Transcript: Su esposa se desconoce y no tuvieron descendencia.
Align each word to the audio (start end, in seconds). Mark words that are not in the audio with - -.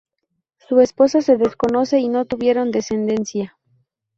Su 0.57 0.79
esposa 0.79 1.21
se 1.21 1.37
desconoce 1.37 1.99
y 1.99 2.09
no 2.09 2.25
tuvieron 2.25 2.71
descendencia. 2.71 3.55